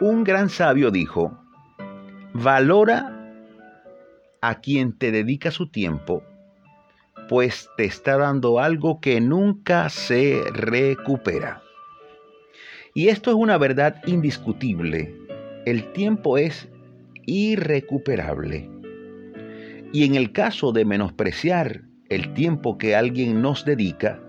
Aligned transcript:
Un 0.00 0.24
gran 0.24 0.48
sabio 0.48 0.90
dijo, 0.90 1.38
valora 2.32 3.32
a 4.40 4.60
quien 4.60 4.92
te 4.98 5.12
dedica 5.12 5.52
su 5.52 5.68
tiempo, 5.68 6.24
pues 7.28 7.70
te 7.76 7.84
está 7.84 8.16
dando 8.16 8.58
algo 8.58 9.00
que 9.00 9.20
nunca 9.20 9.88
se 9.88 10.42
recupera. 10.52 11.62
Y 12.92 13.08
esto 13.08 13.30
es 13.30 13.36
una 13.36 13.56
verdad 13.56 14.02
indiscutible. 14.04 15.14
El 15.64 15.92
tiempo 15.92 16.38
es 16.38 16.68
irrecuperable. 17.24 18.68
Y 19.92 20.04
en 20.04 20.16
el 20.16 20.32
caso 20.32 20.72
de 20.72 20.84
menospreciar 20.84 21.82
el 22.08 22.34
tiempo 22.34 22.78
que 22.78 22.96
alguien 22.96 23.40
nos 23.40 23.64
dedica, 23.64 24.20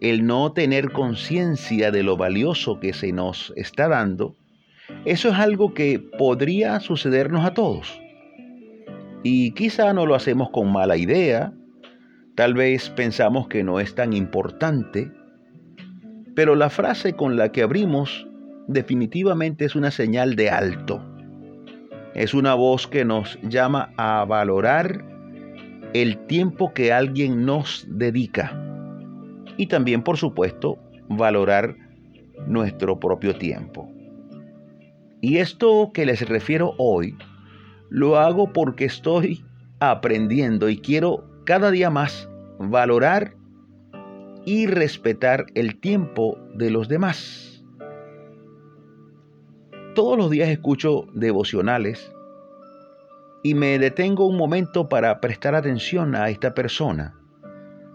el 0.00 0.26
no 0.26 0.52
tener 0.52 0.92
conciencia 0.92 1.90
de 1.90 2.02
lo 2.02 2.16
valioso 2.16 2.80
que 2.80 2.94
se 2.94 3.12
nos 3.12 3.52
está 3.54 3.88
dando, 3.88 4.36
eso 5.04 5.30
es 5.30 5.34
algo 5.34 5.74
que 5.74 5.98
podría 6.18 6.78
sucedernos 6.80 7.44
a 7.44 7.54
todos. 7.54 8.00
Y 9.22 9.52
quizá 9.52 9.92
no 9.92 10.06
lo 10.06 10.14
hacemos 10.14 10.50
con 10.50 10.72
mala 10.72 10.96
idea, 10.96 11.52
tal 12.34 12.54
vez 12.54 12.90
pensamos 12.90 13.48
que 13.48 13.62
no 13.62 13.80
es 13.80 13.94
tan 13.94 14.12
importante, 14.12 15.10
pero 16.34 16.54
la 16.54 16.70
frase 16.70 17.12
con 17.14 17.36
la 17.36 17.52
que 17.52 17.62
abrimos 17.62 18.26
definitivamente 18.68 19.64
es 19.64 19.74
una 19.74 19.90
señal 19.90 20.34
de 20.34 20.50
alto. 20.50 21.04
Es 22.14 22.34
una 22.34 22.54
voz 22.54 22.86
que 22.86 23.04
nos 23.04 23.38
llama 23.42 23.90
a 23.96 24.24
valorar 24.24 25.04
el 25.94 26.18
tiempo 26.26 26.72
que 26.72 26.92
alguien 26.92 27.44
nos 27.44 27.86
dedica 27.88 28.58
y 29.56 29.66
también, 29.66 30.02
por 30.02 30.16
supuesto, 30.16 30.78
valorar 31.08 31.76
nuestro 32.46 32.98
propio 32.98 33.36
tiempo. 33.36 33.91
Y 35.24 35.38
esto 35.38 35.92
que 35.94 36.04
les 36.04 36.28
refiero 36.28 36.74
hoy, 36.78 37.16
lo 37.90 38.18
hago 38.18 38.52
porque 38.52 38.86
estoy 38.86 39.44
aprendiendo 39.78 40.68
y 40.68 40.78
quiero 40.78 41.24
cada 41.44 41.70
día 41.70 41.90
más 41.90 42.28
valorar 42.58 43.36
y 44.44 44.66
respetar 44.66 45.46
el 45.54 45.78
tiempo 45.78 46.38
de 46.56 46.70
los 46.70 46.88
demás. 46.88 47.64
Todos 49.94 50.18
los 50.18 50.28
días 50.28 50.48
escucho 50.48 51.06
devocionales 51.14 52.12
y 53.44 53.54
me 53.54 53.78
detengo 53.78 54.26
un 54.26 54.36
momento 54.36 54.88
para 54.88 55.20
prestar 55.20 55.54
atención 55.54 56.16
a 56.16 56.30
esta 56.30 56.52
persona, 56.52 57.14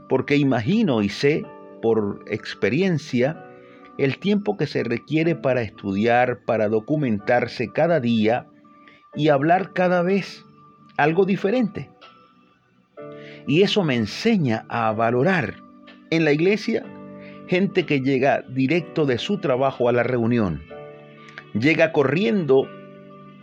porque 0.08 0.38
imagino 0.38 1.02
y 1.02 1.10
sé 1.10 1.44
por 1.82 2.24
experiencia 2.28 3.47
el 3.98 4.20
tiempo 4.20 4.58
que 4.58 4.68
se 4.68 4.84
requiere 4.84 5.36
para 5.36 5.62
estudiar, 5.62 6.40
para 6.46 6.70
documentarse 6.70 7.72
cada 7.72 8.00
día 8.00 8.48
y 9.16 9.30
hablar 9.30 9.74
cada 9.74 10.04
vez 10.04 10.46
algo 10.98 11.26
diferente. 11.26 11.90
Y 13.48 13.64
eso 13.64 13.84
me 13.84 13.96
enseña 13.96 14.66
a 14.70 14.92
valorar 14.92 15.56
en 16.10 16.26
la 16.26 16.32
iglesia 16.32 16.86
gente 17.48 17.86
que 17.86 18.02
llega 18.02 18.44
directo 18.50 19.06
de 19.06 19.18
su 19.18 19.40
trabajo 19.40 19.90
a 19.90 19.94
la 19.94 20.04
reunión. 20.04 20.62
Llega 21.54 21.92
corriendo 21.92 22.68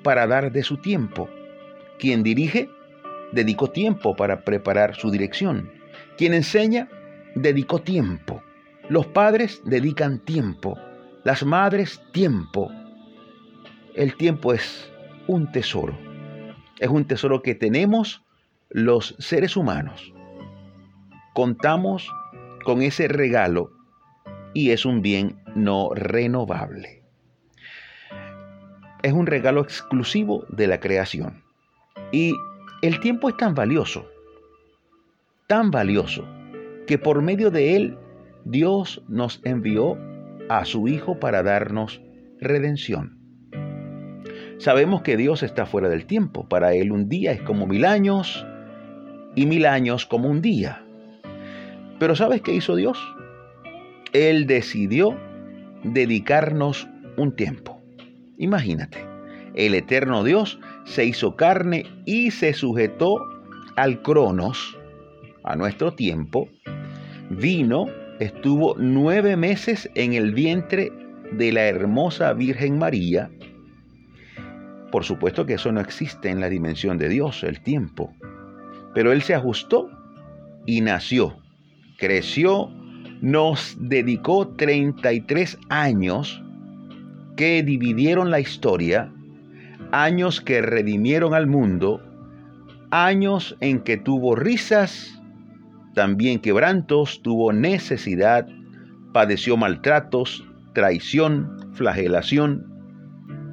para 0.02 0.26
dar 0.26 0.52
de 0.52 0.62
su 0.62 0.76
tiempo. 0.76 1.28
Quien 1.98 2.22
dirige, 2.22 2.68
dedicó 3.32 3.70
tiempo 3.70 4.14
para 4.14 4.44
preparar 4.44 4.94
su 4.94 5.10
dirección. 5.10 5.70
Quien 6.16 6.34
enseña, 6.34 6.88
dedicó 7.34 7.80
tiempo. 7.80 8.42
Los 8.90 9.06
padres 9.06 9.62
dedican 9.64 10.18
tiempo. 10.18 10.78
Las 11.24 11.42
madres 11.42 12.02
tiempo. 12.12 12.70
El 13.94 14.14
tiempo 14.16 14.52
es 14.52 14.92
un 15.26 15.50
tesoro. 15.50 15.96
Es 16.78 16.90
un 16.90 17.06
tesoro 17.06 17.40
que 17.40 17.54
tenemos 17.54 18.22
los 18.68 19.16
seres 19.18 19.56
humanos. 19.56 20.12
Contamos 21.32 22.10
con 22.62 22.82
ese 22.82 23.08
regalo 23.08 23.70
y 24.52 24.70
es 24.70 24.84
un 24.84 25.00
bien 25.00 25.42
no 25.54 25.90
renovable. 25.94 27.02
Es 29.02 29.14
un 29.14 29.26
regalo 29.26 29.62
exclusivo 29.62 30.44
de 30.50 30.66
la 30.66 30.80
creación. 30.80 31.42
Y 32.12 32.34
el 32.82 33.00
tiempo 33.00 33.30
es 33.30 33.36
tan 33.38 33.54
valioso, 33.54 34.06
tan 35.46 35.70
valioso, 35.70 36.26
que 36.86 36.98
por 36.98 37.22
medio 37.22 37.50
de 37.50 37.76
él 37.76 37.98
Dios 38.44 39.02
nos 39.08 39.40
envió 39.44 39.98
a 40.48 40.64
su 40.64 40.88
Hijo 40.88 41.18
para 41.18 41.42
darnos 41.42 42.00
redención. 42.40 43.18
Sabemos 44.58 45.02
que 45.02 45.16
Dios 45.16 45.42
está 45.42 45.66
fuera 45.66 45.88
del 45.88 46.06
tiempo. 46.06 46.48
Para 46.48 46.74
Él 46.74 46.92
un 46.92 47.08
día 47.08 47.32
es 47.32 47.42
como 47.42 47.66
mil 47.66 47.84
años 47.84 48.46
y 49.34 49.46
mil 49.46 49.66
años 49.66 50.06
como 50.06 50.28
un 50.28 50.40
día. 50.40 50.84
Pero 51.98 52.14
¿sabes 52.16 52.42
qué 52.42 52.54
hizo 52.54 52.76
Dios? 52.76 52.98
Él 54.12 54.46
decidió 54.46 55.18
dedicarnos 55.82 56.88
un 57.16 57.34
tiempo. 57.34 57.80
Imagínate, 58.38 58.98
el 59.54 59.74
eterno 59.74 60.24
Dios 60.24 60.58
se 60.84 61.04
hizo 61.04 61.36
carne 61.36 61.84
y 62.04 62.30
se 62.30 62.52
sujetó 62.52 63.16
al 63.76 64.02
cronos, 64.02 64.78
a 65.42 65.56
nuestro 65.56 65.92
tiempo, 65.92 66.48
vino, 67.28 67.86
estuvo 68.20 68.76
nueve 68.78 69.36
meses 69.36 69.90
en 69.94 70.12
el 70.12 70.32
vientre 70.32 70.92
de 71.32 71.52
la 71.52 71.64
hermosa 71.64 72.32
Virgen 72.32 72.78
María, 72.78 73.30
por 74.94 75.04
supuesto 75.04 75.44
que 75.44 75.54
eso 75.54 75.72
no 75.72 75.80
existe 75.80 76.28
en 76.30 76.40
la 76.40 76.48
dimensión 76.48 76.98
de 76.98 77.08
Dios, 77.08 77.42
el 77.42 77.60
tiempo. 77.60 78.14
Pero 78.94 79.10
Él 79.10 79.22
se 79.22 79.34
ajustó 79.34 79.90
y 80.66 80.82
nació, 80.82 81.36
creció, 81.98 82.70
nos 83.20 83.76
dedicó 83.80 84.48
33 84.48 85.58
años 85.68 86.40
que 87.36 87.64
dividieron 87.64 88.30
la 88.30 88.38
historia, 88.38 89.12
años 89.90 90.40
que 90.40 90.62
redimieron 90.62 91.34
al 91.34 91.48
mundo, 91.48 92.00
años 92.90 93.56
en 93.60 93.80
que 93.80 93.96
tuvo 93.96 94.36
risas, 94.36 95.20
también 95.94 96.40
quebrantos, 96.40 97.22
tuvo 97.22 97.52
necesidad, 97.52 98.46
padeció 99.12 99.56
maltratos, 99.56 100.46
traición, 100.74 101.70
flagelación, 101.72 102.66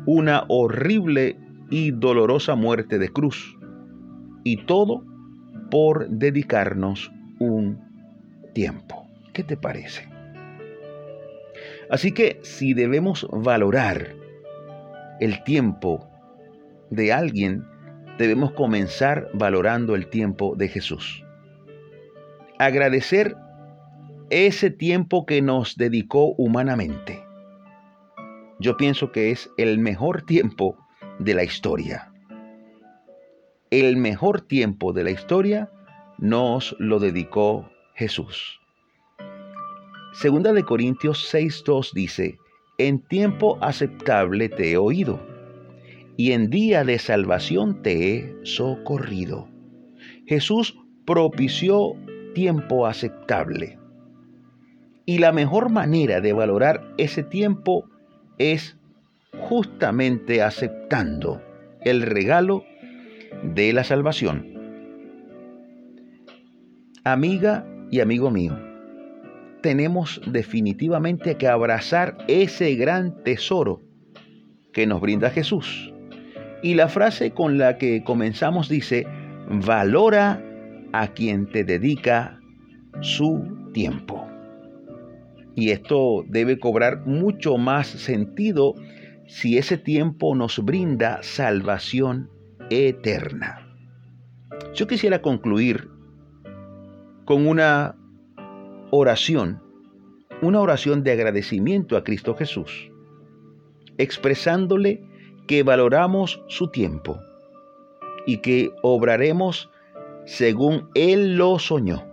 una 0.05 0.45
horrible 0.47 1.37
y 1.69 1.91
dolorosa 1.91 2.55
muerte 2.55 2.99
de 2.99 3.09
cruz. 3.09 3.57
Y 4.43 4.65
todo 4.65 5.05
por 5.69 6.09
dedicarnos 6.09 7.11
un 7.39 7.79
tiempo. 8.53 9.07
¿Qué 9.33 9.43
te 9.43 9.55
parece? 9.55 10.09
Así 11.89 12.11
que 12.11 12.39
si 12.41 12.73
debemos 12.73 13.27
valorar 13.31 14.15
el 15.19 15.43
tiempo 15.43 16.09
de 16.89 17.13
alguien, 17.13 17.63
debemos 18.17 18.51
comenzar 18.51 19.29
valorando 19.33 19.95
el 19.95 20.07
tiempo 20.07 20.55
de 20.55 20.67
Jesús. 20.67 21.23
Agradecer 22.61 23.35
ese 24.29 24.69
tiempo 24.69 25.25
que 25.25 25.41
nos 25.41 25.75
dedicó 25.75 26.33
humanamente 26.37 27.31
yo 28.61 28.77
pienso 28.77 29.11
que 29.11 29.31
es 29.31 29.49
el 29.57 29.79
mejor 29.79 30.21
tiempo 30.21 30.77
de 31.17 31.33
la 31.33 31.43
historia. 31.43 32.13
El 33.71 33.97
mejor 33.97 34.41
tiempo 34.41 34.93
de 34.93 35.03
la 35.03 35.09
historia 35.09 35.71
nos 36.19 36.75
lo 36.77 36.99
dedicó 36.99 37.67
Jesús. 37.95 38.59
Segunda 40.13 40.53
de 40.53 40.63
Corintios 40.63 41.33
6:2 41.33 41.91
dice, 41.93 42.37
en 42.77 42.99
tiempo 42.99 43.57
aceptable 43.61 44.47
te 44.47 44.71
he 44.71 44.77
oído, 44.77 45.19
y 46.17 46.33
en 46.33 46.51
día 46.51 46.83
de 46.83 46.99
salvación 46.99 47.81
te 47.81 47.93
he 48.13 48.35
socorrido. 48.43 49.49
Jesús 50.27 50.77
propició 51.05 51.95
tiempo 52.33 52.87
aceptable. 52.87 53.77
Y 55.05 55.19
la 55.19 55.31
mejor 55.31 55.69
manera 55.69 56.21
de 56.21 56.33
valorar 56.33 56.93
ese 56.97 57.23
tiempo 57.23 57.85
es 58.37 58.77
justamente 59.39 60.41
aceptando 60.41 61.41
el 61.81 62.01
regalo 62.01 62.63
de 63.43 63.73
la 63.73 63.83
salvación. 63.83 64.47
Amiga 67.03 67.65
y 67.89 67.99
amigo 67.99 68.29
mío, 68.29 68.57
tenemos 69.61 70.21
definitivamente 70.27 71.35
que 71.35 71.47
abrazar 71.47 72.17
ese 72.27 72.75
gran 72.75 73.23
tesoro 73.23 73.81
que 74.71 74.85
nos 74.85 75.01
brinda 75.01 75.29
Jesús. 75.29 75.93
Y 76.63 76.75
la 76.75 76.87
frase 76.87 77.31
con 77.31 77.57
la 77.57 77.77
que 77.77 78.03
comenzamos 78.03 78.69
dice, 78.69 79.07
valora 79.49 80.43
a 80.93 81.07
quien 81.07 81.47
te 81.47 81.63
dedica 81.63 82.39
su 83.01 83.69
tiempo. 83.73 84.27
Y 85.55 85.71
esto 85.71 86.23
debe 86.27 86.59
cobrar 86.59 87.05
mucho 87.05 87.57
más 87.57 87.87
sentido 87.87 88.75
si 89.27 89.57
ese 89.57 89.77
tiempo 89.77 90.35
nos 90.35 90.63
brinda 90.63 91.19
salvación 91.23 92.29
eterna. 92.69 93.67
Yo 94.73 94.87
quisiera 94.87 95.21
concluir 95.21 95.89
con 97.25 97.47
una 97.47 97.95
oración, 98.91 99.61
una 100.41 100.59
oración 100.59 101.03
de 101.03 101.11
agradecimiento 101.11 101.97
a 101.97 102.03
Cristo 102.03 102.35
Jesús, 102.35 102.91
expresándole 103.97 105.03
que 105.47 105.63
valoramos 105.63 106.43
su 106.47 106.69
tiempo 106.69 107.19
y 108.25 108.37
que 108.37 108.71
obraremos 108.83 109.69
según 110.25 110.89
Él 110.93 111.37
lo 111.37 111.59
soñó 111.59 112.03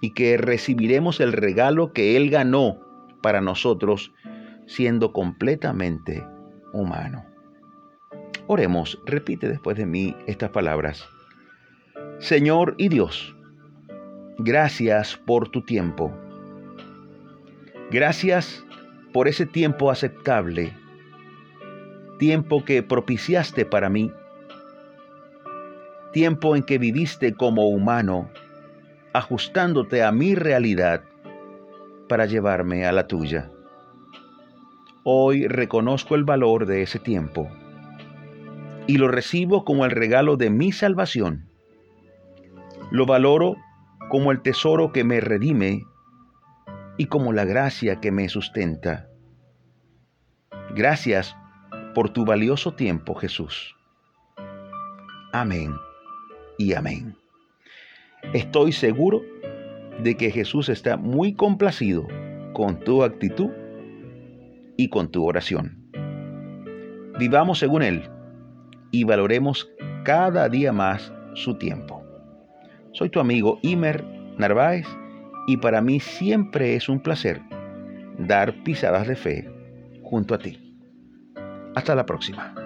y 0.00 0.12
que 0.12 0.36
recibiremos 0.36 1.20
el 1.20 1.32
regalo 1.32 1.92
que 1.92 2.16
Él 2.16 2.30
ganó 2.30 2.80
para 3.22 3.40
nosotros 3.40 4.12
siendo 4.66 5.12
completamente 5.12 6.26
humano. 6.72 7.24
Oremos, 8.46 9.00
repite 9.04 9.48
después 9.48 9.76
de 9.76 9.86
mí 9.86 10.16
estas 10.26 10.50
palabras. 10.50 11.08
Señor 12.18 12.74
y 12.78 12.88
Dios, 12.88 13.34
gracias 14.38 15.16
por 15.16 15.48
tu 15.48 15.62
tiempo. 15.62 16.12
Gracias 17.90 18.64
por 19.12 19.26
ese 19.26 19.46
tiempo 19.46 19.90
aceptable, 19.90 20.72
tiempo 22.18 22.64
que 22.64 22.82
propiciaste 22.82 23.64
para 23.64 23.90
mí, 23.90 24.12
tiempo 26.12 26.56
en 26.56 26.62
que 26.62 26.78
viviste 26.78 27.34
como 27.34 27.68
humano, 27.68 28.30
ajustándote 29.12 30.02
a 30.02 30.12
mi 30.12 30.34
realidad 30.34 31.02
para 32.08 32.26
llevarme 32.26 32.86
a 32.86 32.92
la 32.92 33.06
tuya. 33.06 33.50
Hoy 35.04 35.46
reconozco 35.46 36.14
el 36.14 36.24
valor 36.24 36.66
de 36.66 36.82
ese 36.82 36.98
tiempo 36.98 37.48
y 38.86 38.98
lo 38.98 39.08
recibo 39.08 39.64
como 39.64 39.84
el 39.84 39.92
regalo 39.92 40.36
de 40.36 40.50
mi 40.50 40.72
salvación. 40.72 41.48
Lo 42.90 43.06
valoro 43.06 43.56
como 44.08 44.32
el 44.32 44.42
tesoro 44.42 44.92
que 44.92 45.04
me 45.04 45.20
redime 45.20 45.84
y 46.96 47.06
como 47.06 47.32
la 47.32 47.44
gracia 47.44 48.00
que 48.00 48.10
me 48.10 48.28
sustenta. 48.28 49.08
Gracias 50.74 51.36
por 51.94 52.10
tu 52.10 52.24
valioso 52.24 52.74
tiempo, 52.74 53.14
Jesús. 53.14 53.76
Amén 55.32 55.72
y 56.60 56.74
amén. 56.74 57.16
Estoy 58.34 58.72
seguro 58.72 59.22
de 60.02 60.14
que 60.14 60.30
Jesús 60.30 60.68
está 60.68 60.98
muy 60.98 61.32
complacido 61.32 62.06
con 62.52 62.78
tu 62.80 63.02
actitud 63.02 63.50
y 64.76 64.90
con 64.90 65.10
tu 65.10 65.24
oración. 65.24 65.78
Vivamos 67.18 67.58
según 67.58 67.82
Él 67.82 68.02
y 68.90 69.04
valoremos 69.04 69.70
cada 70.04 70.50
día 70.50 70.70
más 70.70 71.10
su 71.32 71.56
tiempo. 71.56 72.04
Soy 72.92 73.08
tu 73.08 73.20
amigo 73.20 73.58
Imer 73.62 74.04
Narváez 74.36 74.86
y 75.46 75.56
para 75.56 75.80
mí 75.80 75.98
siempre 75.98 76.74
es 76.74 76.90
un 76.90 77.00
placer 77.00 77.40
dar 78.18 78.62
pisadas 78.64 79.08
de 79.08 79.16
fe 79.16 79.48
junto 80.02 80.34
a 80.34 80.38
ti. 80.38 80.76
Hasta 81.74 81.94
la 81.94 82.04
próxima. 82.04 82.59